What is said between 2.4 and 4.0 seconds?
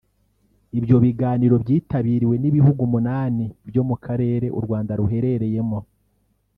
n’ibihugu umunani byo mu